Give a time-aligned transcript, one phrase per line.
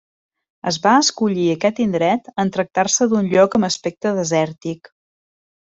[0.71, 4.95] Es va escollir aquest indret en tractar-se d'un lloc amb aspecte desèrtic.